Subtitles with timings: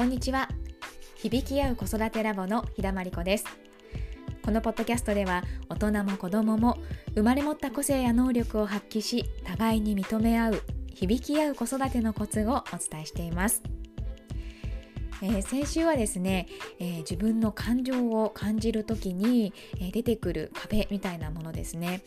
[0.00, 0.48] こんにちは。
[1.14, 3.44] 響き合う子育てラボの日田真理子です。
[4.42, 6.78] このポッドキャストでは大人も子供も
[7.14, 10.62] 生まれ持った個性や能力を発揮し互いに認め合う
[10.94, 13.62] 響き合う子育てのコツをお伝えしています。
[15.22, 16.46] えー、先週はですね、
[16.78, 22.02] えー、自分の感情を感じる時に、え、出てくる壁みたいなものですね。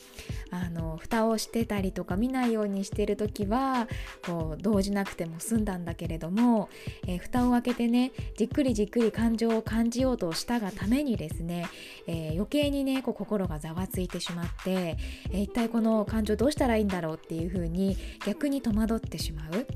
[0.50, 3.88] あの蓋をしてたりとか見ないようにしてる時は
[4.26, 6.70] こう動じなくても済んだんだけれども、
[7.08, 11.68] え蓋を開けてねじっくりじっくり感情を感じようとしたがためにですね、
[12.08, 14.98] え余計にねこう心がざわついてしまって、
[15.32, 19.68] え一体この感情どうしたらいいんだろうっていうふうに逆に戸惑ってしまう。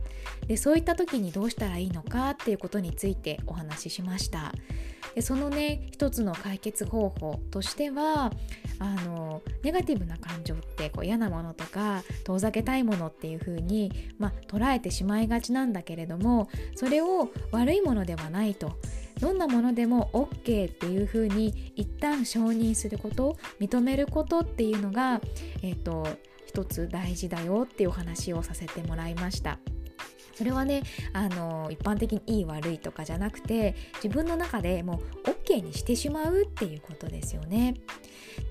[0.47, 4.53] でそういった時にどうしたらいいのかっていうことについててお話ししました
[5.13, 8.31] でそのね一つの解決方法としては
[8.79, 18.77] あのネガティブな感情ってこう嫌なものとか遠ざけたいものっていう風にまあ、捉えてしまいがちなんだけれどもそれを悪いものではないと
[19.19, 25.21] どんなものでも OK っていう風に一旦承認すること認めることっていうのが、
[25.63, 26.07] えー、と
[26.45, 29.59] 一つ大事だよっていうお話をさせてもらいました。
[30.37, 37.75] それはねあの一般的にいい悪いとかじゃなくて自分の中でもう OK にしてしまうっていうことですよね。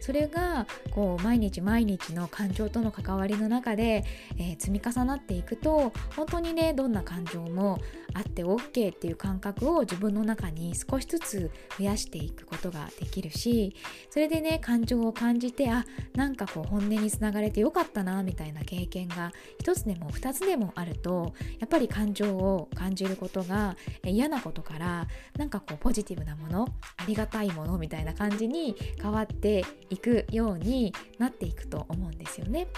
[0.00, 4.04] それがこう毎日毎日の感情との関わりの中で、
[4.36, 7.78] えー、積み重なっていくと本当にねどんな感情も
[8.14, 13.74] あって OK っていう感覚を自分の中に少しずつ増やしていくことができるし
[14.10, 32.68] それでね感情を感じてあなんかこう本音につながれてよかったなみたいな経験が一つでも二つでもあるとやっぱり感情を感じることが嫌なことからなんかこうポジティブなものありがたいものみたいな感じに変わっていくようになっていくと思うんですよね。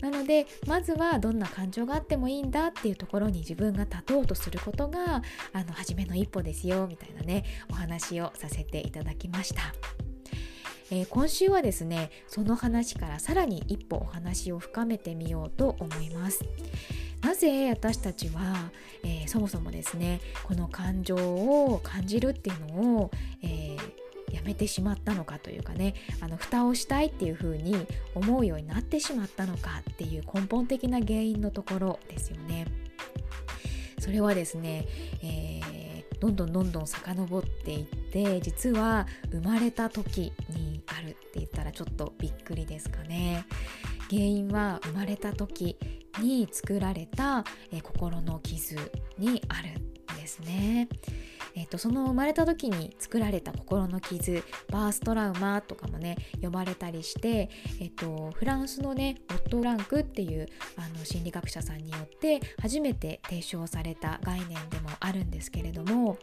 [0.00, 9.72] なのでまずはどんな感情があってもいいんだっていうところに自分が立とうとすることがあの初めの一歩ですよみたいなねお話をさせていただきました。
[10.90, 16.44] えー、今週はですねその話からさらに一歩お話を深めてみようと思います。
[17.22, 18.70] なぜ私たちは、
[19.04, 23.10] えー、そもそもですねこの感情を感じるっていうのを、
[23.42, 32.66] えー、やめてしまったのかというかねあの蓋をしたいっていうふうに思うようになってしまったのかっていう根本的な原因のところですよね。
[34.00, 34.88] それはですね、
[35.22, 43.44] えー、どんどんどんどん遡っていって実は生まれた時にあるって言ったらちょっとびっくりですかね。
[44.10, 45.76] 原因は生まれた時
[46.20, 48.76] に作られた、え、心の傷
[49.18, 49.80] にある
[50.14, 50.88] んですね。
[51.54, 66.16] えーと、その生まれた時に作られた心の傷バーストラウマとかもね呼ばれたりして、えーと、フランスのねオット・ランクっていうあの心理学者さんによって初めて提唱された概念でもあるんですけれども、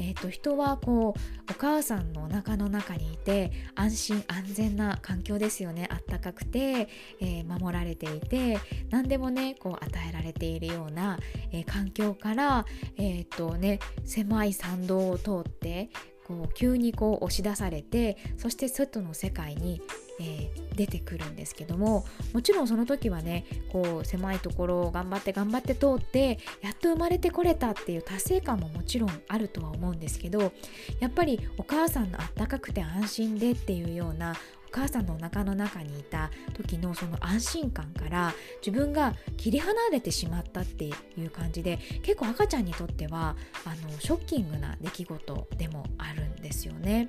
[0.00, 5.88] えーと、人はこうお母さんのお腹の中にいて安心安全な環境ですよね。
[5.90, 6.88] あったかくて、
[7.20, 8.58] えー、守られていて
[8.88, 11.18] 何でもねこう与えられているような、
[11.52, 12.64] えー、環境から、
[12.96, 15.90] えーとね、狭い参道を通って
[16.26, 19.82] こう急にこう押し出されてそして外の世界に
[20.20, 22.04] えー、出てくるんですけども
[22.34, 30.52] もちろんその時はねこう狭いところを頑張って頑張って通ってやっと生まれてこれたっていう達成感ももちろんあるとは思うんですけど
[31.00, 34.36] やっぱりお母さんのあったかくて安心でっていうような
[34.72, 38.32] お母さんのお腹の中にいた時のその安心感から
[38.64, 47.08] 自分が切り離れてしまったっていう感じで結構赤ちゃんにとってはあのショッキングな出来事でもあるんですよね。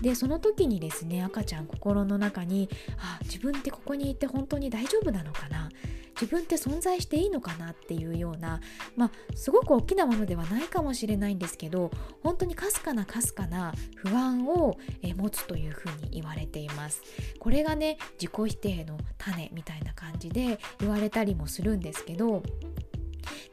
[0.00, 5.68] でその時にですね赤ちゃん心の中にあ自分ってここにいて本当に大丈夫なのかな？
[6.20, 8.60] 自分って存在していいのかなっていうような
[8.94, 11.90] まあすごく大きなものではないかもしれないんですけど
[12.22, 14.76] 本当にかすかなかすかな不安を
[15.16, 17.02] 持つというふうに言われています。
[17.38, 22.42] これがね自己否定の種みたいな感じで言われたりもするんですけど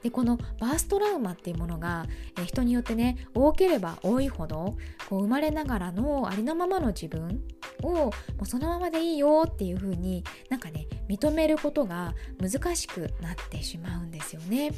[0.04, 2.06] でこのバーストラウマっていうものが、
[2.40, 4.76] え人によってね多ければ多いほど
[5.10, 7.42] こう生まれながらのありのままの自分
[7.84, 8.12] をも
[8.42, 14.72] うそのままでいいよっていう風になんかね認めることが難しくなってしまうんですよね。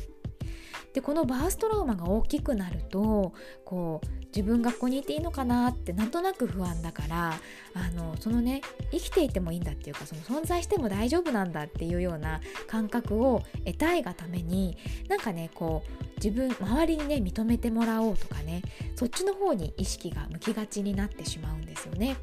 [0.93, 3.33] でこのバーストラウマが大きくなると
[3.65, 7.39] こう自分がここにいていいのかなってなんとなく不安だから
[7.73, 14.77] あのそのね生きていてもいいんだっていうかその存在しても大丈夫なんだっていうような感覚を得たいがために
[15.07, 18.61] なんかねこう自分周りにね認めてもらおうとかね
[18.95, 22.17] そっちの方に意識が向きがちになってしまうんですよね。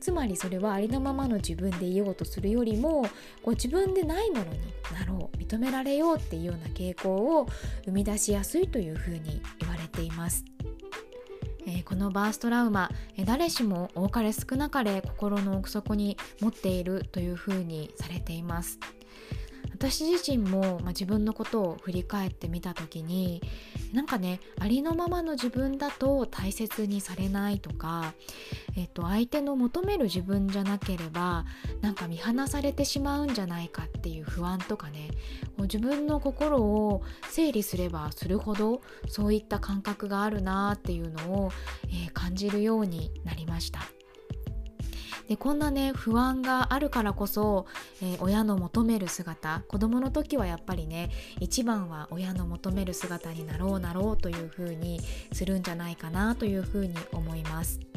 [0.00, 3.08] つまりそれはありのままの自分でいようとするよりもこ
[3.46, 4.58] う自分でないものに
[4.92, 7.46] なろう認められようっていうような傾向を
[7.84, 10.44] 生み出出しやすいというふうに言われています。
[11.64, 18.78] えー、このバーストラウマ、えー、誰しも多かれ少なかれ心の奥底に持っているというふうにされています。
[19.82, 23.42] 私自身も、まあ、自分のことを振り返ってみた時に
[23.92, 28.14] なんかねありのままの自分だと大切にされないとか、
[28.76, 31.46] えっと、相手の求める自分じゃなければ
[31.80, 35.10] なんか見放されてしまうんじゃないかっていう不安とかね
[35.58, 41.50] 自分の心を整理すればするほどそういった感覚があるなっていうのを、
[41.88, 43.80] えー、感じるようになりました。
[45.28, 47.66] でこんなね不安があるからこそ、
[48.02, 51.10] えー、親の求める姿子供の時はやっぱりね
[51.40, 55.00] 一番は親の求める姿になろうなろうというふうに
[55.32, 57.91] するんじゃないかなというふうに思います。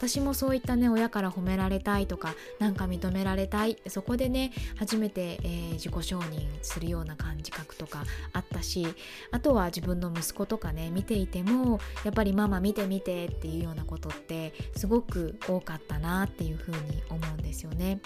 [0.00, 8.86] 私もそういったね親から褒められたいとかなんか認められたいそこでね初めて、えー、自己承認するような感じ覚とかあったし
[9.30, 18.00] あとは自分の息子とかね見ていてもやっぱりママ見て見てっていうようなことってすごく多かったなっていうふうに思うんですよね。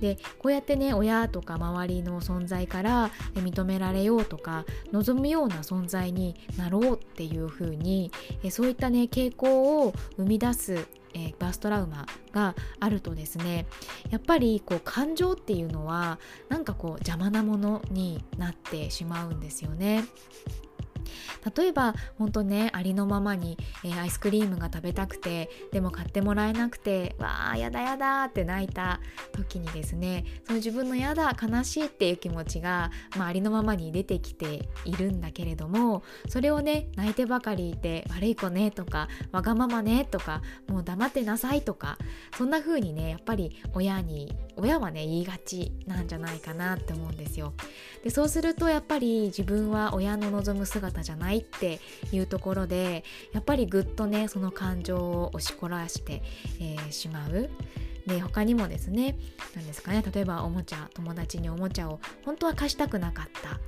[0.00, 8.10] でこうやってね親とか周りの存在から認められようとか望むような存在になろうっていう風に
[8.50, 13.66] そういったね傾向を生み出すえー、バストラウマがあるとですね
[14.10, 16.18] やっぱりこう感情っていうのは
[16.48, 20.04] なんかこう邪魔なものになってしまうんですよね。
[21.56, 29.00] 例えば本当ねありのままに、えー、アイスクリームが食べたくてでも買ってもらえなくてわあやだやだって泣いた
[29.32, 41.98] 時にですねその自分のやだ悲しいっていう気持ちが、まあ、ありのままに出てきているんだけれどもそれをね泣いてばかりいて悪い子ねとかわがままねとかもう黙ってなさいとか
[42.36, 47.54] そんな風にねやっぱり親に親はね言いがちなんじゃないかなって思うんですよ。
[48.02, 51.80] でそうするとやっぱり自分は親の望む姿じゃないって
[52.12, 56.22] いうところでやっぱりぐっとねその感情を押しこらして、
[56.60, 57.50] えー、しまう。
[58.06, 59.18] で他にもですね
[59.54, 63.60] 何ですかね例えばおもちゃ友達におもちゃを本当は貸したくなかった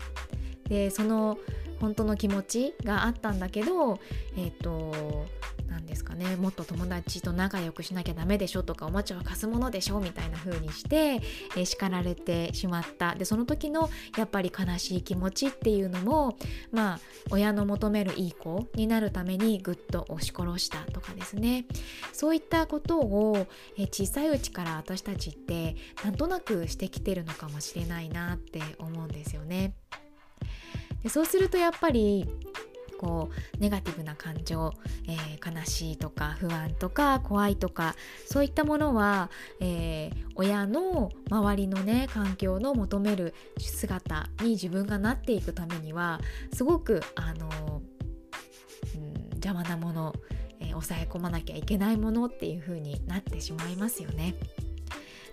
[0.69, 1.39] でその
[1.79, 4.01] 本当の気持ちがあったんだけど
[4.37, 5.27] えっ、ー、と
[5.71, 6.37] 何ですかね。
[6.37, 13.15] もっと友達と仲良くしなきゃダメでしょとかおもちゃは貸すものでしょみたいな風にして、えー、叱られてしまった。
[13.15, 13.89] でその時の
[14.19, 16.37] やっぱり悲しい気持ちっていうのも
[16.73, 17.01] まあ
[17.31, 21.67] 親の求めるいい子になるためにぐっと押し殺したとかですね。
[22.13, 23.47] そういったことを、
[23.79, 29.75] えー、小さいうちから私たちってなんとなくしてきてるのかもしれないなって思うんですよね。
[31.03, 32.27] でそうするとやっぱり
[33.01, 34.75] こうネガティブな感情、
[35.09, 46.21] えー、悲しいとか不安とか怖いとかそういったものは、えー、親の周りのね環境の求める姿に自分がなっていくためには
[46.53, 47.81] すごくあの、
[48.97, 50.15] うん、邪魔なもの、
[50.61, 54.35] えー、抑え込まなきゃいけないものっていう風になってしまいますよね。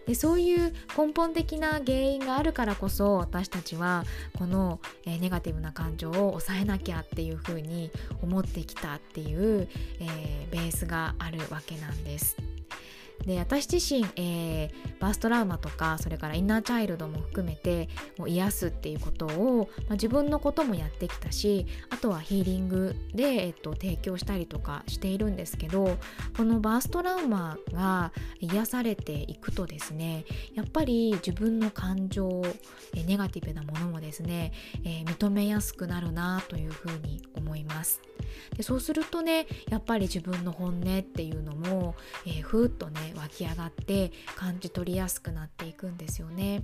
[0.08, 4.06] でそういう根本的な原因があるからこそ私たちは
[4.38, 9.68] この、えー、ネガティブな感情を抑えなきゃっていうふうに思ってきたっていう、
[10.00, 12.57] えー、ベースがあるわけなんです。
[13.28, 25.98] で私自身、えー、バーストラウマとかそれからインナーチャイルドも含めてもう癒すっていうことを、まあ、自分のこともやってきたしあとはヒーリングで、えっと、提供したりとかしているんですけど
[26.38, 30.24] このバーストラウマが癒されていくとですね
[30.56, 32.42] やっぱり自分の感情
[32.96, 34.54] えネガティブなものもですね、
[34.86, 38.02] えー、認めやすくなるなというふうに思います。
[38.56, 46.64] でそうするとねやっぱり自分の本音っていうのも、えー、ふーっとね湧き上がって感じ取りやすくなっていくんですよね。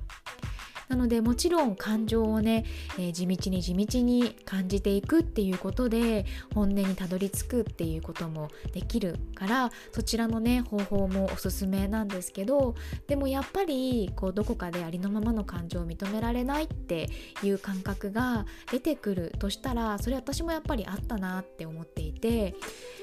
[0.90, 2.66] なのでもちろん感情をね、
[2.98, 12.76] えー、地道に地道に感じていくっていうことで本音にたどり着くっていうこともできるからそちらのね方法もおすすめなんですけど
[13.08, 17.10] でもやっぱりこうどこかでありのままの感情を認められないって
[17.44, 22.56] いう感覚が出てくるとしたらそれ私もやっぱりあったなって思っていて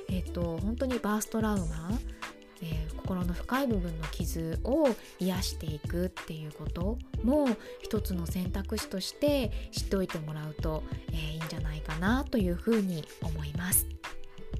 [0.09, 1.91] えっ、ー、と本当にバーストラウマ
[2.63, 4.89] えー、心の深い部分の傷を
[5.19, 7.49] 癒していくっていうことも
[7.81, 13.87] 一つの選択肢として知っておいてもらうと、えー、いいんじゃないかなというふうに思います。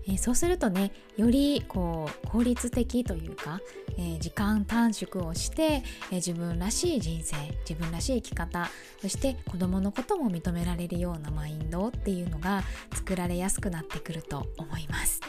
[0.07, 3.61] えー、そうするとねよりこう効率的というか、
[3.99, 7.37] えー、時間短縮をして、えー、自分らしい人生
[7.69, 8.69] 自分らしい生き方
[9.01, 12.63] そして子どものことも認められるようなマインドっていうのが
[12.95, 15.21] 作られやすくなってくると思います。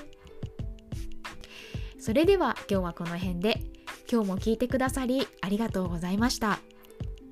[2.02, 3.72] それでは今日はこの辺で。
[4.12, 6.60] 今日も聞いてくださりありがとうございました、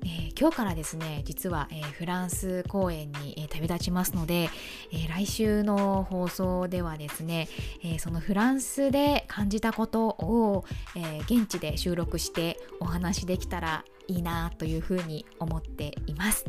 [0.02, 4.48] えー、今日からですね実は、えー、フランス公演に、えー、旅立ちますので、
[4.90, 7.48] え、来週の放送ではですね、
[7.84, 10.64] えそのフランスで感じたことを、
[10.96, 16.46] え現地で収録してお話できたらいいなというふうに思っています。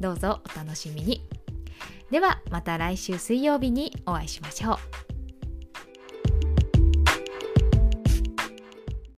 [0.00, 1.26] どうぞお楽しみに。
[2.10, 5.07] ではまた来週水曜日にお会いしましょう。